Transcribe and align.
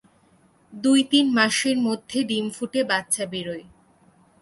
দুই-তিন 0.73 1.25
মাসের 1.33 1.77
মধ্যে 1.77 2.17
ডিম 2.23 2.45
ফুটে 2.49 2.81
বাচ্চা 2.83 3.23
বেরোয়। 3.25 3.65